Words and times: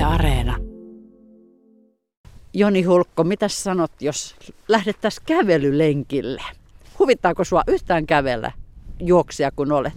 Yle 0.00 0.06
Areena. 0.06 0.56
Joni 2.54 2.82
Hulkko, 2.82 3.24
mitä 3.24 3.48
sanot, 3.48 3.92
jos 4.00 4.36
lähdettäisiin 4.68 5.26
kävelylenkille? 5.26 6.42
Huvittaako 6.98 7.44
sua 7.44 7.62
yhtään 7.66 8.06
kävellä 8.06 8.52
juoksia 9.00 9.50
kun 9.56 9.72
olet? 9.72 9.92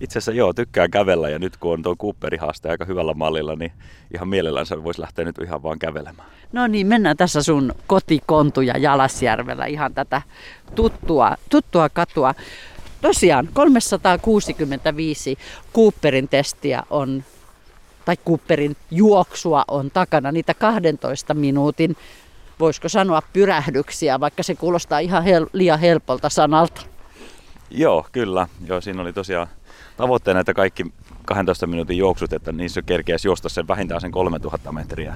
Itse 0.00 0.18
asiassa 0.18 0.32
joo, 0.32 0.52
tykkään 0.52 0.90
kävellä 0.90 1.28
ja 1.28 1.38
nyt 1.38 1.56
kun 1.56 1.72
on 1.72 1.82
tuo 1.82 1.96
Cooperin 1.96 2.40
haaste 2.40 2.70
aika 2.70 2.84
hyvällä 2.84 3.14
mallilla, 3.14 3.56
niin 3.56 3.72
ihan 4.14 4.28
mielellänsä 4.28 4.84
voisi 4.84 5.00
lähteä 5.00 5.24
nyt 5.24 5.38
ihan 5.38 5.62
vaan 5.62 5.78
kävelemään. 5.78 6.28
No 6.52 6.66
niin, 6.66 6.86
mennään 6.86 7.16
tässä 7.16 7.42
sun 7.42 7.74
kotikontuja 7.86 8.78
Jalasjärvellä 8.78 9.66
ihan 9.66 9.94
tätä 9.94 10.22
tuttua, 10.74 11.36
tuttua 11.50 11.88
katua. 11.88 12.34
Tosiaan 13.00 13.48
365 13.52 15.38
Cooperin 15.74 16.28
testiä 16.28 16.82
on, 16.90 17.24
tai 18.04 18.16
Cooperin 18.16 18.76
juoksua 18.90 19.64
on 19.68 19.90
takana, 19.90 20.32
niitä 20.32 20.54
12 20.54 21.34
minuutin, 21.34 21.96
voisiko 22.60 22.88
sanoa 22.88 23.22
pyrähdyksiä, 23.32 24.20
vaikka 24.20 24.42
se 24.42 24.54
kuulostaa 24.54 24.98
ihan 24.98 25.24
hel- 25.24 25.50
liian 25.52 25.80
helpolta 25.80 26.28
sanalta. 26.28 26.82
Joo, 27.70 28.06
kyllä. 28.12 28.48
Joo, 28.66 28.80
siinä 28.80 29.02
oli 29.02 29.12
tosiaan 29.12 29.46
tavoitteena, 29.96 30.40
että 30.40 30.54
kaikki 30.54 30.86
12 31.26 31.66
minuutin 31.66 31.98
juoksut, 31.98 32.32
että 32.32 32.52
niissä 32.52 32.82
kerkeäisi 32.82 33.28
juosta 33.28 33.48
sen 33.48 33.68
vähintään 33.68 34.00
sen 34.00 34.10
3000 34.10 34.72
metriä. 34.72 35.14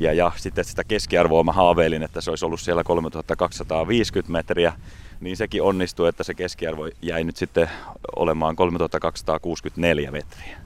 Ja, 0.00 0.12
ja 0.12 0.32
sitten 0.36 0.64
sitä 0.64 0.84
keskiarvoa 0.84 1.44
mä 1.44 1.52
haaveilin, 1.52 2.02
että 2.02 2.20
se 2.20 2.30
olisi 2.30 2.44
ollut 2.44 2.60
siellä 2.60 2.84
3250 2.84 4.32
metriä, 4.32 4.72
niin 5.20 5.36
sekin 5.36 5.62
onnistui, 5.62 6.08
että 6.08 6.24
se 6.24 6.34
keskiarvo 6.34 6.88
jäi 7.02 7.24
nyt 7.24 7.36
sitten 7.36 7.70
olemaan 8.16 8.56
3264 8.56 10.10
metriä. 10.10 10.56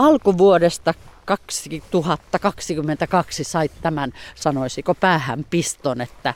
Alkuvuodesta 0.00 0.94
2022 1.24 3.44
sait 3.44 3.72
tämän, 3.82 4.12
sanoisiko 4.34 4.94
päähän 4.94 5.46
piston, 5.50 6.00
että 6.00 6.34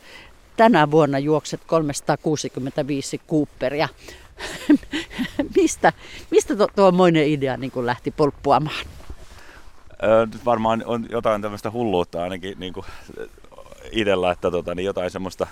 tänä 0.57 0.91
vuonna 0.91 1.19
juokset 1.19 1.61
365 1.67 3.21
Cooperia. 3.31 3.89
mistä 5.57 5.93
mistä 6.31 6.57
tuo, 6.57 6.69
tuommoinen 6.77 7.29
idea 7.29 7.57
niin 7.57 7.71
kuin 7.71 7.87
lähti 7.87 8.11
polppuamaan? 8.11 8.87
Öö, 10.03 10.27
varmaan 10.45 10.83
on 10.87 11.07
jotain 11.11 11.43
tämmöistä 11.43 11.71
hulluutta 11.71 12.23
ainakin 12.23 12.59
niin 12.59 12.73
kuin 12.73 12.87
itsellä, 13.91 14.31
että 14.31 14.51
tota, 14.51 14.75
niin 14.75 14.87
jotain 14.87 15.11
semmoista 15.11 15.47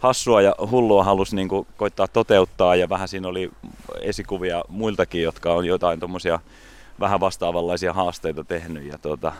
hassua 0.00 0.42
ja 0.42 0.54
hullua 0.70 1.04
halusi 1.04 1.36
niin 1.36 1.48
kuin 1.48 1.66
koittaa 1.76 2.08
toteuttaa 2.08 2.76
ja 2.76 2.88
vähän 2.88 3.08
siinä 3.08 3.28
oli 3.28 3.50
esikuvia 4.00 4.64
muiltakin, 4.68 5.22
jotka 5.22 5.54
on 5.54 5.66
jotain 5.66 6.00
tuommoisia 6.00 6.40
vähän 7.00 7.20
vastaavanlaisia 7.20 7.92
haasteita 7.92 8.44
tehnyt 8.44 8.84
ja 8.84 8.98
tota, 8.98 9.32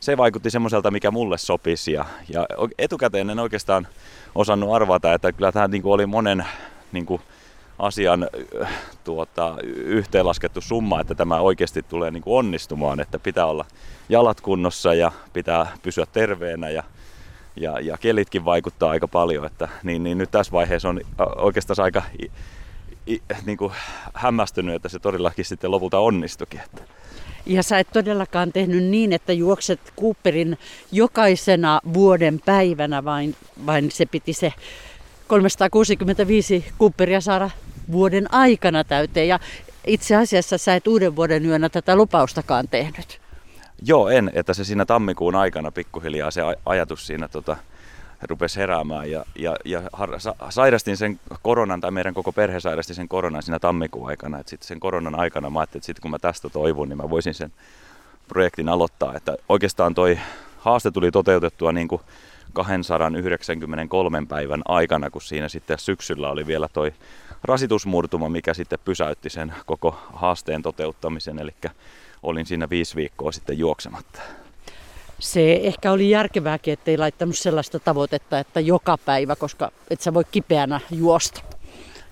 se 0.00 0.16
vaikutti 0.16 0.50
semmoiselta, 0.50 0.90
mikä 0.90 1.10
mulle 1.10 1.38
sopisi 1.38 1.92
ja, 1.92 2.04
ja 2.28 2.46
etukäteen 2.78 3.30
en 3.30 3.38
oikeastaan 3.38 3.86
osannut 4.34 4.74
arvata, 4.74 5.14
että 5.14 5.32
kyllä 5.32 5.52
tämä 5.52 5.68
niin 5.68 5.82
oli 5.84 6.06
monen 6.06 6.46
niin 6.92 7.06
kuin, 7.06 7.22
asian 7.78 8.28
tuota, 9.04 9.56
yhteenlaskettu 9.76 10.60
summa, 10.60 11.00
että 11.00 11.14
tämä 11.14 11.40
oikeasti 11.40 11.82
tulee 11.82 12.10
niin 12.10 12.22
kuin 12.22 12.38
onnistumaan, 12.38 13.00
että 13.00 13.18
pitää 13.18 13.46
olla 13.46 13.64
jalat 14.08 14.40
kunnossa 14.40 14.94
ja 14.94 15.12
pitää 15.32 15.66
pysyä 15.82 16.06
terveenä 16.12 16.70
ja, 16.70 16.82
ja, 17.56 17.80
ja 17.80 17.98
kelitkin 17.98 18.44
vaikuttaa 18.44 18.90
aika 18.90 19.08
paljon, 19.08 19.44
että 19.44 19.68
niin, 19.82 20.02
niin 20.02 20.18
nyt 20.18 20.30
tässä 20.30 20.52
vaiheessa 20.52 20.88
on 20.88 21.00
oikeastaan 21.36 21.84
aika 21.84 22.02
niin 23.46 23.58
kuin 23.58 23.72
hämmästynyt, 24.14 24.74
että 24.74 24.88
se 24.88 24.98
todellakin 24.98 25.44
sitten 25.44 25.70
lopulta 25.70 25.98
onnistukin. 25.98 26.60
Että. 26.60 26.82
Ja 27.46 27.62
sä 27.62 27.78
et 27.78 27.88
todellakaan 27.92 28.52
tehnyt 28.52 28.84
niin, 28.84 29.12
että 29.12 29.32
juokset 29.32 29.80
Cooperin 30.00 30.58
jokaisena 30.92 31.80
vuoden 31.94 32.40
päivänä, 32.44 33.04
vain, 33.04 33.36
vain 33.66 33.90
se 33.90 34.06
piti 34.06 34.32
se 34.32 34.52
365 35.26 36.64
Cooperia 36.78 37.20
saada 37.20 37.50
vuoden 37.92 38.34
aikana 38.34 38.84
täyteen. 38.84 39.28
Ja 39.28 39.40
itse 39.86 40.16
asiassa 40.16 40.58
sä 40.58 40.74
et 40.74 40.86
uuden 40.86 41.16
vuoden 41.16 41.46
yönä 41.46 41.68
tätä 41.68 41.96
lupaustakaan 41.96 42.68
tehnyt. 42.68 43.20
Joo, 43.82 44.08
en. 44.08 44.30
Että 44.34 44.54
se 44.54 44.64
siinä 44.64 44.86
tammikuun 44.86 45.34
aikana 45.34 45.70
pikkuhiljaa 45.70 46.30
se 46.30 46.42
ajatus 46.66 47.06
siinä 47.06 47.28
tota, 47.28 47.56
rupesi 48.22 48.60
heräämään. 48.60 49.10
Ja, 49.10 49.24
ja, 49.38 49.56
ja 49.64 49.82
sairastin 50.50 50.96
sen 50.96 51.20
koronan, 51.42 51.80
tai 51.80 51.90
meidän 51.90 52.14
koko 52.14 52.32
perhe 52.32 52.60
sairasti 52.60 52.94
sen 52.94 53.08
koronan 53.08 53.42
siinä 53.42 53.58
tammikuun 53.58 54.08
aikana. 54.08 54.38
Että 54.38 54.50
sitten 54.50 54.68
sen 54.68 54.80
koronan 54.80 55.20
aikana 55.20 55.50
mä 55.50 55.60
ajattelin, 55.60 55.80
että 55.80 55.86
sit 55.86 56.00
kun 56.00 56.10
mä 56.10 56.18
tästä 56.18 56.48
toivon, 56.48 56.88
niin 56.88 56.96
mä 56.96 57.10
voisin 57.10 57.34
sen 57.34 57.52
projektin 58.28 58.68
aloittaa. 58.68 59.14
Että 59.16 59.36
oikeastaan 59.48 59.94
toi 59.94 60.18
haaste 60.58 60.90
tuli 60.90 61.10
toteutettua 61.10 61.72
niin 61.72 61.88
kuin 61.88 62.02
293 62.52 64.26
päivän 64.28 64.62
aikana, 64.68 65.10
kun 65.10 65.22
siinä 65.22 65.48
sitten 65.48 65.78
syksyllä 65.78 66.30
oli 66.30 66.46
vielä 66.46 66.68
toi 66.72 66.92
rasitusmurtuma, 67.42 68.28
mikä 68.28 68.54
sitten 68.54 68.78
pysäytti 68.84 69.30
sen 69.30 69.54
koko 69.66 69.98
haasteen 70.12 70.62
toteuttamisen, 70.62 71.38
eli 71.38 71.54
olin 72.22 72.46
siinä 72.46 72.70
viisi 72.70 72.96
viikkoa 72.96 73.32
sitten 73.32 73.58
juoksematta. 73.58 74.20
Se 75.20 75.60
ehkä 75.62 75.92
oli 75.92 76.10
järkevääkin, 76.10 76.72
ettei 76.72 76.98
laittanut 76.98 77.36
sellaista 77.36 77.78
tavoitetta, 77.78 78.38
että 78.38 78.60
joka 78.60 78.98
päivä, 78.98 79.36
koska 79.36 79.72
et 79.90 80.00
sä 80.00 80.14
voi 80.14 80.24
kipeänä 80.30 80.80
juosta. 80.90 81.42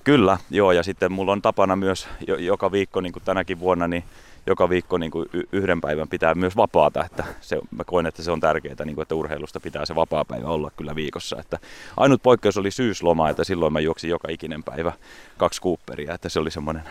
Kyllä, 0.04 0.38
joo, 0.50 0.72
ja 0.72 0.82
sitten 0.82 1.12
mulla 1.12 1.32
on 1.32 1.42
tapana 1.42 1.76
myös 1.76 2.08
joka 2.38 2.72
viikko, 2.72 3.00
niin 3.00 3.12
kuin 3.12 3.22
tänäkin 3.24 3.60
vuonna, 3.60 3.88
niin 3.88 4.04
joka 4.46 4.68
viikko 4.68 4.98
niin 4.98 5.10
kuin 5.10 5.28
yhden 5.52 5.80
päivän 5.80 6.08
pitää 6.08 6.34
myös 6.34 6.56
vapaata. 6.56 7.04
Että 7.04 7.24
se, 7.40 7.58
mä 7.70 7.84
koen, 7.84 8.06
että 8.06 8.22
se 8.22 8.30
on 8.30 8.40
tärkeää, 8.40 8.84
niin 8.84 8.94
kuin, 8.94 9.02
että 9.02 9.14
urheilusta 9.14 9.60
pitää 9.60 9.86
se 9.86 9.94
vapaa-päivä 9.94 10.48
olla 10.48 10.70
kyllä 10.76 10.94
viikossa. 10.94 11.36
Että 11.40 11.58
ainut 11.96 12.22
poikkeus 12.22 12.56
oli 12.56 12.70
syysloma, 12.70 13.30
että 13.30 13.44
silloin 13.44 13.72
mä 13.72 13.80
juoksin 13.80 14.10
joka 14.10 14.28
ikinen 14.30 14.62
päivä 14.64 14.92
kaksi 15.36 15.60
kuupperia. 15.60 16.14
Että 16.14 16.28
se 16.28 16.40
oli 16.40 16.50
semmoinen, 16.50 16.82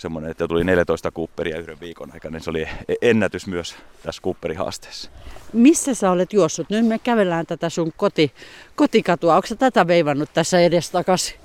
semmoinen, 0.00 0.30
että 0.30 0.48
tuli 0.48 0.64
14 0.64 1.10
kuupperia 1.10 1.58
yhden 1.58 1.80
viikon 1.80 2.12
aikana, 2.12 2.32
niin 2.32 2.44
se 2.44 2.50
oli 2.50 2.62
e-, 2.62 2.94
ennätys 3.02 3.46
myös 3.46 3.74
tässä 4.02 4.22
kuupperihaasteessa. 4.22 5.10
Missä 5.52 5.94
sä 5.94 6.10
olet 6.10 6.32
juossut? 6.32 6.70
Nyt 6.70 6.86
me 6.86 6.98
kävellään 6.98 7.46
tätä 7.46 7.70
sun 7.70 7.92
koti, 7.96 8.32
kotikatua. 8.76 9.36
Onko 9.36 9.46
sä 9.46 9.56
tätä 9.56 9.86
veivannut 9.86 10.30
tässä 10.34 10.60
edestakaisin? 10.60 11.40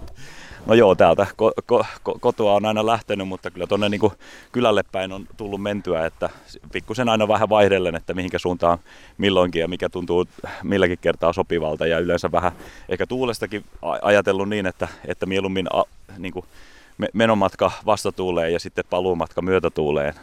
No 0.65 0.73
joo, 0.73 0.95
täältä 0.95 1.27
ko- 1.31 1.63
ko- 1.73 1.85
ko- 2.09 2.19
kotoa 2.19 2.53
on 2.53 2.65
aina 2.65 2.85
lähtenyt, 2.85 3.27
mutta 3.27 3.51
kyllä 3.51 3.67
tuonne 3.67 3.89
niin 3.89 4.11
kylälle 4.51 4.83
päin 4.91 5.11
on 5.11 5.27
tullut 5.37 5.61
mentyä, 5.61 6.05
että 6.05 6.29
pikkusen 6.71 7.09
aina 7.09 7.27
vähän 7.27 7.49
vaihdellen, 7.49 7.95
että 7.95 8.13
mihinkä 8.13 8.39
suuntaan 8.39 8.77
milloinkin 9.17 9.59
ja 9.59 9.67
mikä 9.67 9.89
tuntuu 9.89 10.25
milläkin 10.63 10.97
kertaa 11.01 11.33
sopivalta 11.33 11.87
ja 11.87 11.99
yleensä 11.99 12.31
vähän 12.31 12.51
ehkä 12.89 13.07
tuulestakin 13.07 13.65
ajatellut 14.01 14.49
niin, 14.49 14.65
että, 14.65 14.87
että 15.07 15.25
mieluummin 15.25 15.67
a, 15.73 15.83
niin 16.17 16.33
kuin 16.33 16.45
menomatka 17.13 17.71
vastatuuleen 17.85 18.53
ja 18.53 18.59
sitten 18.59 18.83
paluumatka 18.89 19.41
myötätuuleen 19.41 20.13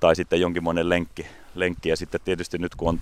tai 0.00 0.16
sitten 0.16 0.40
jonkinmoinen 0.40 0.88
lenkki, 0.88 1.26
lenkki. 1.54 1.88
Ja 1.88 1.96
sitten 1.96 2.20
tietysti 2.24 2.58
nyt 2.58 2.74
kun 2.74 2.88
on 2.88 3.00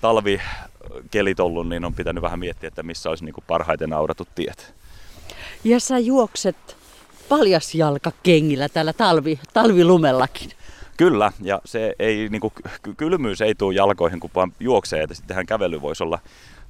talvikelit 0.00 1.40
ollut, 1.40 1.68
niin 1.68 1.84
on 1.84 1.94
pitänyt 1.94 2.22
vähän 2.22 2.38
miettiä, 2.38 2.68
että 2.68 2.82
missä 2.82 3.08
olisi 3.08 3.24
niin 3.24 3.34
kuin 3.34 3.44
parhaiten 3.46 3.92
auratut 3.92 4.28
tiet. 4.34 4.74
Ja 5.64 5.80
sä 5.80 5.98
juokset 5.98 6.76
paljasjalkakengillä 7.28 8.68
täällä 8.68 8.92
talvi, 8.92 9.40
talvilumellakin. 9.52 10.50
Kyllä, 10.96 11.32
ja 11.42 11.60
se 11.64 11.94
ei, 11.98 12.28
niin 12.28 12.40
kuin, 12.40 12.52
kylmyys 12.96 13.40
ei 13.40 13.54
tule 13.54 13.74
jalkoihin, 13.74 14.20
kun 14.20 14.30
vaan 14.34 14.52
juoksee, 14.60 15.02
että 15.02 15.14
sittenhän 15.14 15.46
kävely 15.46 15.82
voisi 15.82 16.02
olla, 16.02 16.18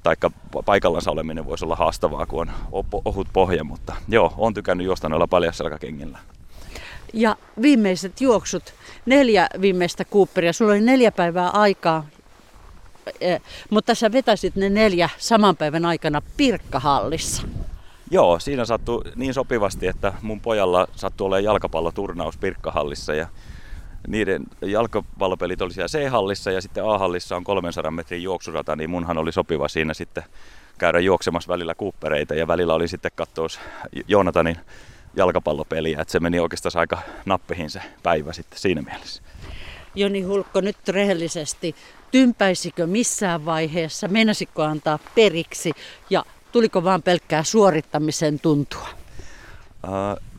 taikka 0.05 0.31
paikallansa 0.65 1.11
oleminen 1.11 1.45
voisi 1.45 1.65
olla 1.65 1.75
haastavaa, 1.75 2.25
kun 2.25 2.51
on 2.71 2.85
ohut 3.05 3.27
pohja, 3.33 3.63
mutta 3.63 3.95
joo, 4.07 4.33
on 4.37 4.53
tykännyt 4.53 4.85
juosta 4.85 5.09
noilla 5.09 5.27
paljasjalkakengillä. 5.27 6.19
Ja 7.13 7.35
viimeiset 7.61 8.21
juoksut, 8.21 8.73
neljä 9.05 9.47
viimeistä 9.61 10.05
kuupperia, 10.05 10.53
sulla 10.53 10.71
oli 10.71 10.81
neljä 10.81 11.11
päivää 11.11 11.49
aikaa, 11.49 12.05
e, 13.21 13.37
mutta 13.69 13.95
sä 13.95 14.11
vetäisit 14.11 14.55
ne 14.55 14.69
neljä 14.69 15.09
saman 15.17 15.57
päivän 15.57 15.85
aikana 15.85 16.21
Pirkkahallissa. 16.37 17.43
Joo, 18.11 18.39
siinä 18.39 18.65
sattui 18.65 19.01
niin 19.15 19.33
sopivasti, 19.33 19.87
että 19.87 20.13
mun 20.21 20.41
pojalla 20.41 20.87
sattui 20.95 21.27
olemaan 21.27 21.43
jalkapalloturnaus 21.43 22.37
Pirkkahallissa 22.37 23.13
ja 23.13 23.27
niiden 24.07 24.43
jalkapallopelit 24.61 25.61
oli 25.61 25.73
siellä 25.73 25.87
C-hallissa 25.87 26.51
ja 26.51 26.61
sitten 26.61 26.85
A-hallissa 26.85 27.35
on 27.35 27.43
300 27.43 27.91
metrin 27.91 28.23
juoksurata, 28.23 28.75
niin 28.75 28.89
munhan 28.89 29.17
oli 29.17 29.31
sopiva 29.31 29.67
siinä 29.67 29.93
sitten 29.93 30.23
käydä 30.77 30.99
juoksemassa 30.99 31.53
välillä 31.53 31.75
kuuppereita 31.75 32.35
ja 32.35 32.47
välillä 32.47 32.73
oli 32.73 32.87
sitten 32.87 33.11
katsoa 33.15 33.47
Joonatanin 34.07 34.57
jalkapallopeliä, 35.15 36.01
että 36.01 36.11
se 36.11 36.19
meni 36.19 36.39
oikeastaan 36.39 36.73
aika 36.75 36.99
nappihin 37.25 37.69
se 37.69 37.81
päivä 38.03 38.33
sitten 38.33 38.59
siinä 38.59 38.81
mielessä. 38.81 39.21
Joni 39.95 40.21
Hulkko, 40.21 40.61
nyt 40.61 40.87
rehellisesti, 40.87 41.75
tympäisikö 42.11 42.87
missään 42.87 43.45
vaiheessa, 43.45 44.07
menasiko 44.07 44.63
antaa 44.63 44.99
periksi 45.15 45.71
ja 46.09 46.25
tuliko 46.51 46.83
vaan 46.83 47.03
pelkkää 47.03 47.43
suorittamisen 47.43 48.39
tuntua? 48.39 48.87
Uh, 49.83 50.34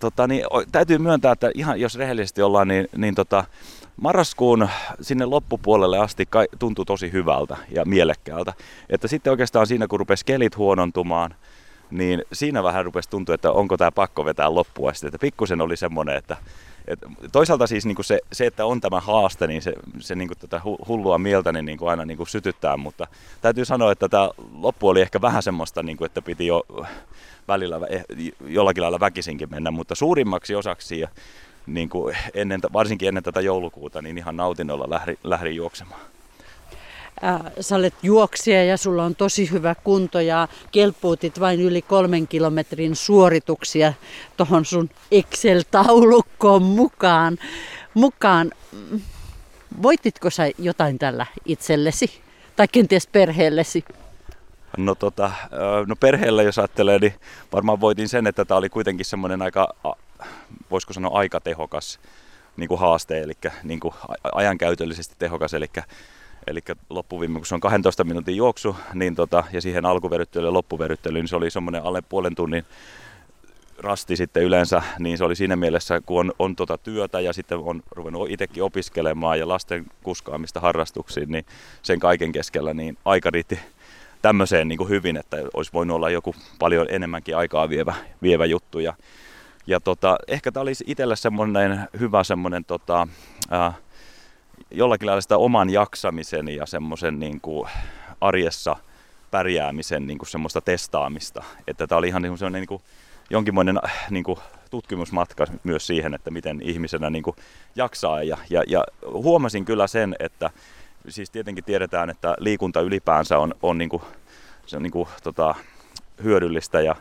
tota, 0.00 0.26
niin, 0.26 0.44
täytyy 0.72 0.98
myöntää, 0.98 1.32
että 1.32 1.50
ihan 1.54 1.80
jos 1.80 1.98
rehellisesti 1.98 2.42
ollaan, 2.42 2.68
niin, 2.68 2.88
niin 2.96 3.14
tota, 3.14 3.44
marraskuun 3.96 4.68
sinne 5.00 5.24
loppupuolelle 5.24 5.98
asti 5.98 6.28
tuntui 6.58 6.84
tosi 6.84 7.12
hyvältä 7.12 7.56
ja 7.70 7.84
mielekkäältä. 7.84 8.52
Että 8.88 9.08
sitten 9.08 9.30
oikeastaan 9.30 9.66
siinä, 9.66 9.86
kun 9.86 9.98
rupesi 9.98 10.24
kelit 10.24 10.56
huonontumaan, 10.56 11.34
niin 11.90 12.22
siinä 12.32 12.62
vähän 12.62 12.84
rupesi 12.84 13.10
tuntua, 13.10 13.34
että 13.34 13.52
onko 13.52 13.76
tämä 13.76 13.92
pakko 13.92 14.24
vetää 14.24 14.54
loppuun 14.54 14.90
asti. 14.90 15.06
Että 15.06 15.18
pikkusen 15.18 15.60
oli 15.60 15.76
semmoinen, 15.76 16.16
että, 16.16 16.36
että 16.92 17.06
toisaalta 17.32 17.66
siis 17.66 17.86
niin 17.86 17.94
kuin 17.94 18.04
se, 18.04 18.20
se, 18.32 18.46
että 18.46 18.66
on 18.66 18.80
tämä 18.80 19.00
haaste, 19.00 19.46
niin 19.46 19.62
se, 19.62 19.72
se 19.98 20.14
niin 20.14 20.28
kuin 20.28 20.38
tätä 20.38 20.60
hullua 20.88 21.18
mieltä 21.18 21.52
niin 21.52 21.78
kuin 21.78 21.90
aina 21.90 22.04
niin 22.04 22.16
kuin 22.16 22.26
sytyttää, 22.26 22.76
mutta 22.76 23.06
täytyy 23.40 23.64
sanoa, 23.64 23.92
että 23.92 24.08
tämä 24.08 24.30
loppu 24.52 24.88
oli 24.88 25.00
ehkä 25.00 25.20
vähän 25.20 25.42
semmoista, 25.42 25.82
niin 25.82 25.96
kuin, 25.96 26.06
että 26.06 26.22
piti 26.22 26.46
jo 26.46 26.62
välillä 27.48 27.80
eh, 27.90 28.04
jollakin 28.46 28.82
lailla 28.82 29.00
väkisinkin 29.00 29.50
mennä, 29.50 29.70
mutta 29.70 29.94
suurimmaksi 29.94 30.54
osaksi 30.54 31.04
niin 31.66 31.88
kuin 31.88 32.16
ennen, 32.34 32.60
varsinkin 32.72 33.08
ennen 33.08 33.22
tätä 33.22 33.40
joulukuuta, 33.40 34.02
niin 34.02 34.18
ihan 34.18 34.36
nautinnolla 34.36 34.90
lähdin, 34.90 35.18
lähdin 35.24 35.56
juoksemaan. 35.56 36.00
Äh, 37.24 37.40
sä 37.60 37.76
olet 37.76 37.94
juoksija 38.02 38.64
ja 38.64 38.76
sulla 38.76 39.04
on 39.04 39.14
tosi 39.14 39.50
hyvä 39.50 39.74
kunto 39.84 40.20
ja 40.20 40.48
kelpuutit 40.72 41.40
vain 41.40 41.60
yli 41.60 41.82
kolmen 41.82 42.28
kilometrin 42.28 42.96
suorituksia 42.96 43.92
tuohon 44.36 44.64
sun 44.64 44.90
Excel-taulukkoon 45.10 46.62
mukaan. 46.62 47.38
mukaan. 47.94 48.50
Voititko 49.82 50.30
sä 50.30 50.50
jotain 50.58 50.98
tällä 50.98 51.26
itsellesi 51.44 52.20
tai 52.56 52.68
kenties 52.68 53.06
perheellesi? 53.06 53.84
No, 54.76 54.94
tota, 54.94 55.30
no 55.86 55.96
perheelle 55.96 56.44
jos 56.44 56.58
ajattelee, 56.58 56.98
niin 56.98 57.14
varmaan 57.52 57.80
voitin 57.80 58.08
sen, 58.08 58.26
että 58.26 58.44
tämä 58.44 58.58
oli 58.58 58.68
kuitenkin 58.68 59.06
semmoinen 59.06 59.42
aika, 59.42 59.68
voisiko 60.70 60.92
sanoa 60.92 61.18
aika 61.18 61.40
tehokas 61.40 62.00
niin 62.56 62.68
kuin 62.68 62.80
haaste, 62.80 63.20
eli 63.20 63.32
niin 63.62 63.80
kuin 63.80 63.94
ajankäytöllisesti 64.34 65.14
tehokas, 65.18 65.54
eli 65.54 65.66
Eli 66.50 66.60
loppuviime, 66.90 67.38
kun 67.38 67.46
se 67.46 67.54
on 67.54 67.60
12 67.60 68.04
minuutin 68.04 68.36
juoksu, 68.36 68.76
niin 68.94 69.14
tota, 69.14 69.44
ja 69.52 69.60
siihen 69.60 69.86
alkuveryttelyyn 69.86 70.48
ja 70.48 70.52
loppuveryttelyyn, 70.52 71.22
niin 71.22 71.28
se 71.28 71.36
oli 71.36 71.50
semmoinen 71.50 71.82
alle 71.82 72.02
puolen 72.08 72.34
tunnin 72.34 72.64
rasti 73.78 74.16
sitten 74.16 74.42
yleensä, 74.42 74.82
niin 74.98 75.18
se 75.18 75.24
oli 75.24 75.36
siinä 75.36 75.56
mielessä, 75.56 76.00
kun 76.00 76.20
on, 76.20 76.32
on 76.38 76.56
tota 76.56 76.78
työtä 76.78 77.20
ja 77.20 77.32
sitten 77.32 77.58
on 77.58 77.82
ruvennut 77.90 78.30
itsekin 78.30 78.62
opiskelemaan 78.62 79.38
ja 79.38 79.48
lasten 79.48 79.86
kuskaamista 80.02 80.60
harrastuksiin, 80.60 81.30
niin 81.32 81.46
sen 81.82 82.00
kaiken 82.00 82.32
keskellä 82.32 82.74
niin 82.74 82.98
aika 83.04 83.30
riitti 83.30 83.58
tämmöiseen 84.22 84.68
niin 84.68 84.78
kuin 84.78 84.88
hyvin, 84.88 85.16
että 85.16 85.36
olisi 85.54 85.72
voinut 85.72 85.94
olla 85.94 86.10
joku 86.10 86.34
paljon 86.58 86.86
enemmänkin 86.90 87.36
aikaa 87.36 87.68
vievä, 87.68 87.94
vievä 88.22 88.44
juttu. 88.44 88.78
Ja, 88.78 88.94
ja 89.66 89.80
tota, 89.80 90.16
ehkä 90.28 90.52
tämä 90.52 90.62
olisi 90.62 90.84
itselle 90.86 91.16
semmoinen 91.16 91.88
hyvä 92.00 92.24
semmoinen 92.24 92.64
tota, 92.64 93.08
äh, 93.52 93.74
jollakin 94.70 95.06
lailla 95.06 95.20
sitä 95.20 95.36
oman 95.36 95.70
jaksamisen 95.70 96.48
ja 96.48 96.66
semmoisen 96.66 97.18
niin 97.18 97.40
kuin 97.40 97.68
arjessa 98.20 98.76
pärjäämisen 99.30 100.06
niin 100.06 100.18
kuin 100.18 100.28
semmoista 100.28 100.60
testaamista. 100.60 101.42
Että 101.66 101.86
tämä 101.86 101.98
oli 101.98 102.08
ihan 102.08 102.22
niin 102.22 102.38
kuin, 102.38 102.52
niin 102.52 102.66
kuin 102.66 102.82
jonkinmoinen 103.30 103.78
niin 104.10 104.24
kuin 104.24 104.38
tutkimusmatka 104.70 105.46
myös 105.64 105.86
siihen, 105.86 106.14
että 106.14 106.30
miten 106.30 106.62
ihmisenä 106.62 107.10
niin 107.10 107.22
kuin 107.22 107.36
jaksaa. 107.76 108.22
Ja, 108.22 108.38
ja, 108.50 108.62
ja 108.66 108.84
huomasin 109.12 109.64
kyllä 109.64 109.86
sen, 109.86 110.16
että 110.18 110.50
siis 111.08 111.30
tietenkin 111.30 111.64
tiedetään, 111.64 112.10
että 112.10 112.34
liikunta 112.38 112.80
ylipäänsä 112.80 113.38
on, 113.38 113.54
on, 113.62 113.78
niin 113.78 113.90
kuin, 113.90 114.02
se 114.66 114.76
on 114.76 114.82
niin 114.82 114.92
kuin, 114.92 115.08
tota, 115.22 115.54
hyödyllistä 116.22 116.80
ja 116.80 116.96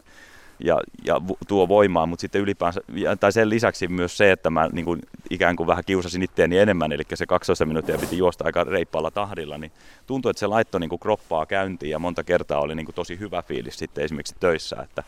ja, 0.59 0.81
ja 1.05 1.21
tuo 1.47 1.67
voimaa, 1.67 2.05
mutta 2.05 2.21
sitten 2.21 2.41
ylipäänsä, 2.41 2.81
tai 3.19 3.31
sen 3.31 3.49
lisäksi 3.49 3.87
myös 3.87 4.17
se, 4.17 4.31
että 4.31 4.49
mä 4.49 4.69
niin 4.71 4.85
kuin, 4.85 5.01
ikään 5.29 5.55
kuin 5.55 5.67
vähän 5.67 5.83
kiusasin 5.85 6.23
itteeni 6.23 6.57
enemmän, 6.57 6.91
eli 6.91 7.03
se 7.13 7.25
12 7.25 7.65
minuuttia 7.65 7.97
piti 7.97 8.17
juosta 8.17 8.45
aika 8.45 8.63
reippaalla 8.63 9.11
tahdilla, 9.11 9.57
niin 9.57 9.71
tuntui, 10.07 10.29
että 10.29 10.39
se 10.39 10.47
laittoi 10.47 10.79
niin 10.79 10.89
kuin 10.89 10.99
kroppaa 10.99 11.45
käyntiin 11.45 11.89
ja 11.89 11.99
monta 11.99 12.23
kertaa 12.23 12.59
oli 12.59 12.75
niin 12.75 12.85
kuin 12.85 12.95
tosi 12.95 13.19
hyvä 13.19 13.41
fiilis 13.41 13.77
sitten 13.77 14.03
esimerkiksi 14.03 14.35
töissä, 14.39 14.75
että 14.83 15.03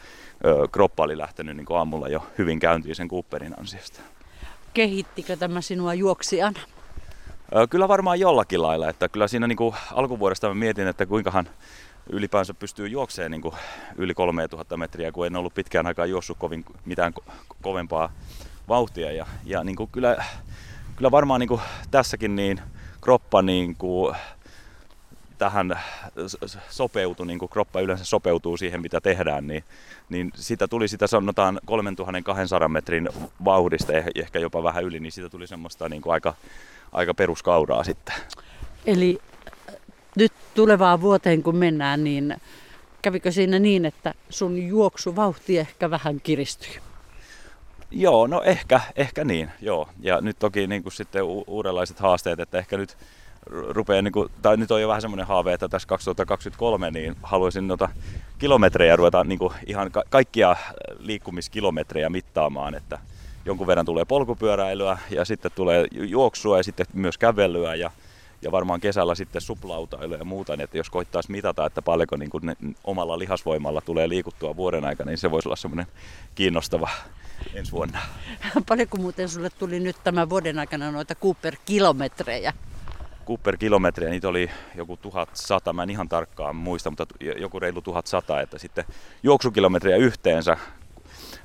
ö, 0.45 0.68
kroppa 0.71 1.03
oli 1.03 1.18
lähtenyt 1.18 1.57
niin 1.57 1.65
kuin 1.65 1.77
aamulla 1.77 2.07
jo 2.07 2.25
hyvin 2.38 2.59
käyntiin 2.59 2.95
sen 2.95 3.07
Cooperin 3.07 3.59
ansiosta. 3.59 4.01
Kehittikö 4.74 5.36
tämä 5.38 5.62
sinua 5.62 5.94
juoksijana? 5.94 6.59
Kyllä 7.69 7.88
varmaan 7.88 8.19
jollakin 8.19 8.62
lailla, 8.62 8.89
että 8.89 9.09
kyllä 9.09 9.27
siinä 9.27 9.48
niin 9.48 9.57
kuin 9.57 9.75
alkuvuodesta 9.92 10.48
mä 10.48 10.53
mietin, 10.53 10.88
että 10.88 11.06
kuinkahan 11.06 11.50
ylipäänsä 12.12 12.54
pystyy 12.54 12.88
juokseen 12.88 13.31
niin 13.31 13.42
kuin 13.42 13.56
yli 13.98 14.13
3000 14.13 14.78
metriä, 14.78 15.12
kun 15.12 15.28
en 15.28 15.36
ollut 15.36 15.54
pitkään 15.54 15.88
aikaa 15.88 16.06
juossut 16.06 16.38
kovin 16.38 16.66
mitään 16.86 17.13
ko- 17.19 17.31
kovempaa 17.62 18.12
vauhtia. 18.68 19.12
Ja, 19.12 19.25
ja 19.46 19.63
niin 19.63 19.75
kuin 19.75 19.90
kyllä, 19.92 20.25
kyllä 20.96 21.12
varmaan 21.12 21.40
niin 21.40 21.48
kuin 21.48 21.62
tässäkin 21.92 22.36
niin 22.36 22.62
kroppa 23.02 23.42
niin 23.42 23.75
kuin 23.75 24.16
tähän 25.38 25.80
sopeutui, 26.69 27.28
niin 27.28 27.40
kuin 27.40 27.50
kroppa 27.50 27.81
yleensä 27.81 28.06
sopeutuu 28.06 28.58
siihen, 28.58 28.81
mitä 28.81 29.02
tehdään, 29.02 29.48
niin, 29.48 29.63
niin 30.10 30.31
sitä 30.36 30.68
tuli 30.68 30.88
sitä 30.88 31.08
sanotaan 31.08 31.60
3200 31.66 32.68
metrin 32.68 33.10
vauhdista, 33.46 33.94
eh, 33.94 34.06
ehkä 34.16 34.40
jopa 34.40 34.63
vähän 34.63 34.84
yli, 34.84 35.00
niin 35.00 35.12
siitä 35.12 35.30
tuli 35.30 35.48
semmoista 35.48 35.90
niin 35.90 36.02
kuin 36.02 36.13
aika, 36.13 36.34
aika 36.92 37.13
peruskauraa 37.13 37.84
sitten. 37.84 38.16
Eli 38.86 39.19
nyt 40.16 40.31
tulevaan 40.56 41.02
vuoteen 41.02 41.44
kun 41.44 41.56
mennään, 41.56 42.04
niin 42.04 42.36
kävikö 43.02 43.31
siinä 43.31 43.60
niin, 43.60 43.86
että 43.86 44.13
sun 44.30 44.68
juoksuvauhti 44.68 45.60
ehkä 45.60 45.90
vähän 45.90 46.22
kiristyi? 46.22 46.80
Joo, 47.92 48.28
no 48.28 48.42
ehkä, 48.42 48.81
ehkä 48.96 49.24
niin, 49.25 49.52
joo. 49.62 49.90
Ja 50.00 50.22
nyt 50.22 50.40
toki 50.40 50.68
niin 50.68 50.84
kuin 50.84 50.94
sitten 50.94 51.24
u- 51.24 51.44
uudenlaiset 51.48 52.00
haasteet, 52.00 52.40
että 52.40 52.58
ehkä 52.58 52.78
nyt 52.78 52.98
rupeaa, 53.69 54.02
niin 54.02 54.12
kuin, 54.12 54.30
tai 54.42 54.58
nyt 54.58 54.72
on 54.72 54.81
jo 54.81 54.88
vähän 54.88 55.02
semmoinen 55.02 55.28
haave, 55.28 55.54
että 55.54 55.69
tässä 55.69 55.88
2023 55.88 56.92
niin 56.92 57.16
haluaisin 57.24 57.68
noita 57.68 57.90
kilometrejä 58.40 58.96
ruveta 58.96 59.24
niin 59.24 59.40
kuin 59.40 59.54
ihan 59.66 59.92
ka- 59.92 60.04
kaikkia 60.10 60.56
liikkumiskilometrejä 61.00 62.10
mittaamaan, 62.10 62.75
että 62.75 63.00
jonkun 63.46 63.68
verran 63.68 63.86
tulee 63.86 64.06
polkupyöräilyä 64.06 64.98
ja 65.10 65.25
sitten 65.25 65.52
tulee 65.56 65.88
juoksua 65.92 66.58
ja 66.58 66.63
sitten 66.63 66.86
myös 66.94 67.18
kävelyä 67.18 67.75
ja 67.75 67.92
ja 68.41 68.51
varmaan 68.51 68.81
kesällä 68.81 69.15
sitten 69.15 69.41
suplautailu 69.41 70.13
ja 70.13 70.25
muuta, 70.25 70.53
niin 70.55 70.63
että 70.63 70.77
jos 70.77 70.89
koittaisi 70.89 71.31
mitata, 71.31 71.65
että 71.65 71.81
paljonko 71.81 72.15
niin 72.15 72.29
kuin 72.29 72.45
ne, 72.45 72.55
omalla 72.83 73.19
lihasvoimalla 73.19 73.81
tulee 73.81 74.09
liikuttua 74.09 74.55
vuoden 74.55 74.85
aikana, 74.85 75.09
niin 75.09 75.17
se 75.17 75.31
voisi 75.31 75.47
olla 75.47 75.55
semmoinen 75.55 75.88
kiinnostava 76.35 76.89
ensi 77.53 77.71
vuonna. 77.71 77.99
Paljonko 78.69 78.97
muuten 78.97 79.29
sulle 79.29 79.49
tuli 79.49 79.79
nyt 79.79 79.95
tämän 80.03 80.29
vuoden 80.29 80.59
aikana 80.59 80.91
noita 80.91 81.15
Cooper-kilometrejä? 81.15 82.53
Cooper-kilometrejä, 83.27 84.09
niitä 84.11 84.27
oli 84.27 84.49
joku 84.75 84.98
1100, 84.98 85.74
mä 85.74 85.83
en 85.83 85.89
ihan 85.89 86.10
tarkkaan 86.10 86.55
muista, 86.55 86.89
mutta 86.89 87.05
joku 87.39 87.60
reilu 87.60 87.81
1100, 87.81 88.41
että 88.41 88.57
sitten 88.57 88.86
juoksukilometrejä 89.24 89.98
yhteensä 89.98 90.57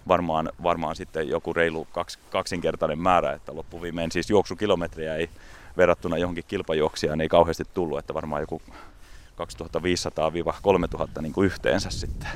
varmaan, 0.08 0.50
varmaan 0.62 0.96
sitten 0.96 1.28
joku 1.28 1.52
reilu 1.52 1.84
kaks, 1.92 2.16
kaksinkertainen 2.30 2.98
määrä, 2.98 3.32
että 3.32 3.54
loppuviimein 3.54 4.12
siis 4.12 4.30
juoksukilometrejä 4.30 5.16
ei 5.16 5.30
verrattuna 5.76 6.18
johonkin 6.18 6.44
kilpajuoksijaan 6.48 7.20
ei 7.20 7.28
kauheasti 7.28 7.64
tullut, 7.74 7.98
että 7.98 8.14
varmaan 8.14 8.42
joku 8.42 8.62
2500-3000 11.18 11.22
niin 11.22 11.32
kuin 11.32 11.46
yhteensä 11.46 11.90
sitten. 11.90 12.28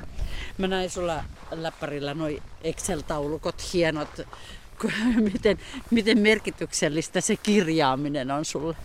Mä 0.58 0.66
näin 0.66 0.90
sulla 0.90 1.24
läppärillä 1.50 2.14
noin 2.14 2.42
Excel-taulukot 2.62 3.72
hienot. 3.72 4.20
miten, 5.32 5.58
miten 5.90 6.18
merkityksellistä 6.18 7.20
se 7.20 7.36
kirjaaminen 7.36 8.30
on 8.30 8.44
sulle? 8.44 8.76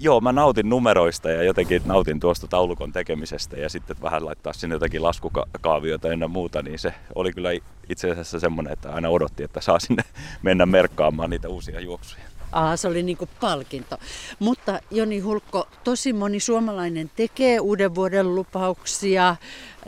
Joo, 0.00 0.20
mä 0.20 0.32
nautin 0.32 0.68
numeroista 0.68 1.30
ja 1.30 1.42
jotenkin 1.42 1.82
nautin 1.84 2.20
tuosta 2.20 2.46
taulukon 2.46 2.92
tekemisestä 2.92 3.56
ja 3.56 3.68
sitten 3.68 3.96
vähän 4.02 4.24
laittaa 4.24 4.52
sinne 4.52 4.74
jotakin 4.74 5.02
laskukaavioita 5.02 6.08
ja 6.08 6.28
muuta, 6.28 6.62
niin 6.62 6.78
se 6.78 6.94
oli 7.14 7.32
kyllä 7.32 7.50
itse 7.88 8.10
asiassa 8.10 8.40
semmoinen, 8.40 8.72
että 8.72 8.92
aina 8.92 9.08
odotti, 9.08 9.42
että 9.42 9.60
saa 9.60 9.78
sinne 9.78 10.02
mennä 10.42 10.66
merkkaamaan 10.66 11.30
niitä 11.30 11.48
uusia 11.48 11.80
juoksuja. 11.80 12.24
Aha, 12.52 12.76
se 12.76 12.88
oli 12.88 13.02
niinku 13.02 13.28
palkinto. 13.40 13.98
Mutta 14.38 14.80
Joni 14.90 15.20
Hulkko, 15.20 15.68
tosi 15.84 16.12
moni 16.12 16.40
suomalainen 16.40 17.10
tekee 17.16 17.60
uuden 17.60 17.94
vuoden 17.94 18.34
lupauksia. 18.34 19.36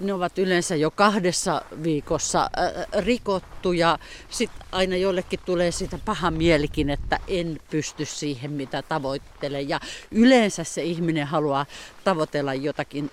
Ne 0.03 0.13
ovat 0.13 0.39
yleensä 0.39 0.77
jo 0.77 0.91
kahdessa 0.91 1.63
viikossa 1.83 2.43
äh, 2.43 2.87
rikottu 3.05 3.73
ja 3.73 3.99
sitten 4.31 4.67
aina 4.73 4.97
jollekin 4.97 5.41
tulee 5.45 5.71
siitä 5.71 5.99
paha 6.05 6.31
mielikin, 6.31 6.91
että 6.91 7.21
en 7.29 7.61
pysty 7.71 8.05
siihen 8.05 8.51
mitä 8.53 8.83
tavoittelen. 8.83 9.69
Ja 9.69 9.81
yleensä 10.11 10.65
se 10.65 10.83
ihminen 10.83 11.27
haluaa 11.27 11.67
tavoitella 12.05 12.55
jotakin 12.55 13.11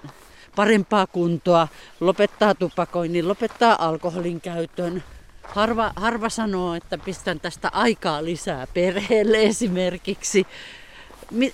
parempaa 0.56 1.08
kuntoa, 1.08 1.68
lopettaa 2.00 2.56
tupakoinnin, 2.56 3.28
lopettaa 3.28 3.86
alkoholin 3.88 4.42
käytön, 4.42 5.04
Harva, 5.48 5.94
harva 5.96 6.30
sanoo, 6.30 6.74
että 6.74 6.98
pistän 6.98 7.40
tästä 7.40 7.70
aikaa 7.74 8.24
lisää 8.24 8.68
perheelle 8.74 9.44
esimerkiksi. 9.44 10.48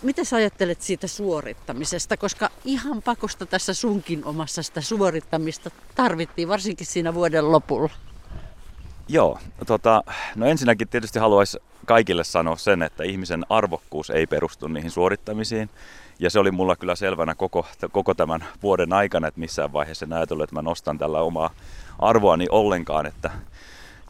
Mitä 0.01 0.23
sä 0.23 0.35
ajattelet 0.35 0.81
siitä 0.81 1.07
suorittamisesta? 1.07 2.17
Koska 2.17 2.49
ihan 2.65 3.01
pakosta 3.01 3.45
tässä 3.45 3.73
sunkin 3.73 4.25
omassa 4.25 4.63
sitä 4.63 4.81
suorittamista 4.81 5.71
tarvittiin, 5.95 6.47
varsinkin 6.47 6.87
siinä 6.87 7.13
vuoden 7.13 7.51
lopulla. 7.51 7.89
Joo, 9.07 9.39
tota, 9.67 10.03
no 10.35 10.45
ensinnäkin 10.45 10.87
tietysti 10.87 11.19
haluaisi 11.19 11.59
kaikille 11.85 12.23
sanoa 12.23 12.55
sen, 12.55 12.81
että 12.81 13.03
ihmisen 13.03 13.45
arvokkuus 13.49 14.09
ei 14.09 14.27
perustu 14.27 14.67
niihin 14.67 14.91
suorittamisiin. 14.91 15.69
Ja 16.19 16.29
se 16.29 16.39
oli 16.39 16.51
mulla 16.51 16.75
kyllä 16.75 16.95
selvänä 16.95 17.35
koko, 17.35 17.65
koko 17.91 18.13
tämän 18.13 18.45
vuoden 18.63 18.93
aikana, 18.93 19.27
että 19.27 19.39
missään 19.39 19.73
vaiheessa 19.73 20.05
en 20.05 20.13
ajatellut, 20.13 20.43
että 20.43 20.55
mä 20.55 20.61
nostan 20.61 20.97
tällä 20.97 21.21
omaa 21.21 21.49
arvoani 21.99 22.47
ollenkaan. 22.49 23.05
Että, 23.05 23.31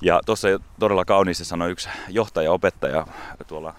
ja 0.03 0.21
tuossa 0.25 0.47
todella 0.79 1.05
kauniisti 1.05 1.45
sanoi 1.45 1.71
yksi 1.71 1.89
johtaja-opettaja 2.09 3.07
tuolla 3.47 3.75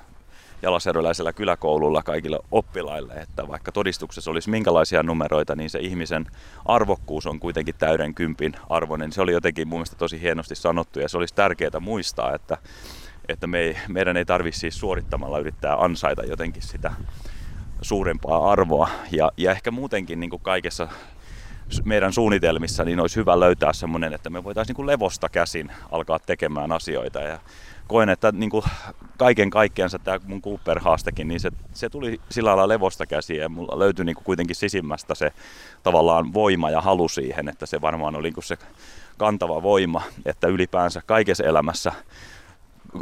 jalasjärveläisellä 0.63 1.33
kyläkoululla 1.33 2.03
kaikille 2.03 2.39
oppilaille, 2.51 3.15
että 3.15 3.49
vaikka 3.49 3.73
todistuksessa 3.73 4.31
olisi 4.31 4.51
minkälaisia 4.51 5.03
numeroita, 5.03 5.57
niin 5.57 5.71
se 5.71 5.79
ihmisen 5.79 6.27
arvokkuus 6.65 7.27
on 7.27 7.41
kuitenkin 7.41 7.75
täyden 7.79 8.15
kympin 8.15 8.53
arvoinen. 8.71 9.13
Se 9.13 9.23
oli 9.23 9.33
jotenkin 9.33 9.69
mun 9.69 9.79
mielestä 9.79 9.97
tosi 9.97 10.21
hienosti 10.21 10.55
sanottu 10.55 11.01
ja 11.01 11.09
se 11.09 11.19
olisi 11.19 11.35
tärkeää 11.35 11.81
muistaa, 11.81 12.35
että, 12.35 12.59
että 13.29 13.47
me 13.47 13.59
ei, 13.59 13.77
meidän 13.89 14.17
ei 14.17 14.25
tarvitse 14.25 14.61
siis 14.61 14.81
suorittamalla 14.81 15.39
yrittää 15.39 15.77
ansaita 15.77 16.25
jotenkin 16.25 16.63
sitä 16.63 16.93
suurempaa 17.83 18.53
arvoa. 18.53 18.89
Ja, 19.11 19.31
ja 19.37 19.51
ehkä 19.51 19.71
muutenkin 19.71 20.21
niin 20.21 20.31
kuin 20.31 20.43
kaikessa 20.43 20.89
meidän 21.85 22.13
suunnitelmissa 22.13 22.85
niin 22.85 23.01
olisi 23.01 23.17
hyvä 23.17 23.41
löytää 23.41 23.73
semmoinen, 23.73 24.13
että 24.13 24.31
me 24.31 24.45
voitaisiin 24.45 24.77
niin 24.79 24.87
levosta 24.87 25.29
käsin 25.29 25.73
alkaa 25.91 26.19
tekemään 26.19 26.73
asioita. 26.73 27.21
Ja 27.21 27.39
koen, 27.87 28.09
että 28.09 28.33
niin 28.33 28.51
kuin 28.51 28.65
kaiken 29.19 29.51
kaikkiansa 29.51 29.99
tämä 29.99 30.21
mun 30.27 30.43
Cooper-haastekin, 30.43 31.29
niin 31.29 31.41
se, 31.41 31.51
se 31.73 31.89
tuli 31.89 32.21
sillä 32.31 32.49
lailla 32.49 32.69
levosta 32.69 33.07
käsiin 33.07 33.41
ja 33.41 33.49
mulla 33.49 33.79
löytyi 33.79 34.05
niin 34.05 34.17
kuin 34.17 34.25
kuitenkin 34.25 34.57
sisimmästä 34.57 35.15
se 35.15 35.33
tavallaan 35.83 36.35
voima 36.35 36.71
ja 36.71 36.81
halu 36.81 37.09
siihen, 37.09 37.49
että 37.49 37.67
se 37.67 37.81
varmaan 37.81 38.17
oli 38.17 38.27
niin 38.27 38.35
kuin 38.35 38.45
se 38.45 38.59
kantava 39.19 39.63
voima, 39.63 40.03
että 40.27 40.47
ylipäänsä 40.47 41.03
kaikessa 41.07 41.45
elämässä 41.45 41.93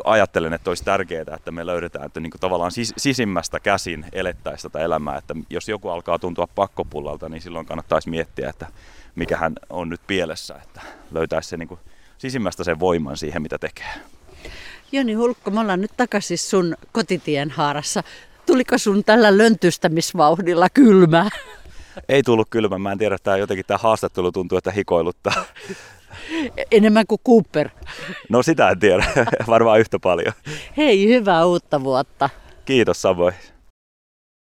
ajattelen, 0.04 0.52
että 0.52 0.70
olisi 0.70 0.84
tärkeää, 0.84 1.34
että 1.36 1.50
me 1.50 1.66
löydetään, 1.66 2.06
että 2.06 2.20
niin 2.20 2.30
kuin 2.30 2.40
tavallaan 2.40 2.70
sis- 2.70 2.94
sisimmästä 2.96 3.60
käsin 3.60 4.06
elettäisiin 4.12 4.72
tätä 4.72 4.84
elämää, 4.84 5.16
että 5.16 5.34
jos 5.50 5.68
joku 5.68 5.88
alkaa 5.88 6.18
tuntua 6.18 6.46
pakkopullalta, 6.46 7.28
niin 7.28 7.42
silloin 7.42 7.66
kannattaisi 7.66 8.10
miettiä, 8.10 8.48
että 8.50 8.66
mikähän 9.14 9.52
on 9.70 9.88
nyt 9.88 10.00
pielessä, 10.06 10.54
että 10.62 10.80
löytäisi 11.10 11.48
se 11.48 11.56
niin 11.56 11.68
kuin 11.68 11.80
sisimmästä 12.18 12.64
sen 12.64 12.80
voiman 12.80 13.16
siihen, 13.16 13.42
mitä 13.42 13.58
tekee. 13.58 13.94
Joni 14.92 15.14
Hulkko, 15.14 15.50
me 15.50 15.60
ollaan 15.60 15.80
nyt 15.80 15.90
takaisin 15.96 16.38
sun 16.38 16.76
kotitien 16.92 17.50
haarassa. 17.50 18.02
Tuliko 18.46 18.78
sun 18.78 19.04
tällä 19.04 19.38
löntystämisvauhdilla 19.38 20.68
kylmää? 20.70 21.28
Ei 22.08 22.22
tullut 22.22 22.48
kylmä. 22.50 22.78
Mä 22.78 22.92
en 22.92 22.98
tiedä, 22.98 23.14
että 23.14 23.36
jotenkin 23.36 23.66
tämä 23.66 23.78
haastattelu 23.78 24.32
tuntuu, 24.32 24.58
että 24.58 24.70
hikoiluttaa. 24.70 25.44
Enemmän 26.70 27.06
kuin 27.08 27.20
Cooper. 27.26 27.68
No 28.28 28.42
sitä 28.42 28.68
en 28.68 28.78
tiedä. 28.78 29.04
Varmaan 29.46 29.80
yhtä 29.80 29.98
paljon. 29.98 30.32
Hei, 30.76 31.08
hyvää 31.08 31.46
uutta 31.46 31.84
vuotta. 31.84 32.30
Kiitos 32.64 33.02
samoin. 33.02 33.34